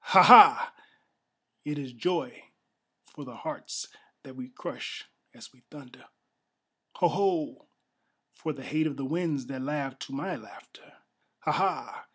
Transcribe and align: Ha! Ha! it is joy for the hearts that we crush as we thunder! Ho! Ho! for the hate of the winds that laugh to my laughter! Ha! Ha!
Ha! 0.00 0.24
Ha! 0.24 0.74
it 1.64 1.78
is 1.78 1.92
joy 1.92 2.46
for 3.06 3.24
the 3.24 3.36
hearts 3.36 3.86
that 4.24 4.34
we 4.34 4.48
crush 4.48 5.04
as 5.32 5.52
we 5.52 5.60
thunder! 5.70 6.06
Ho! 6.96 7.06
Ho! 7.06 7.66
for 8.34 8.52
the 8.52 8.64
hate 8.64 8.88
of 8.88 8.96
the 8.96 9.04
winds 9.04 9.46
that 9.46 9.62
laugh 9.62 9.96
to 10.00 10.12
my 10.12 10.34
laughter! 10.34 10.94
Ha! 11.42 11.52
Ha! 11.52 12.06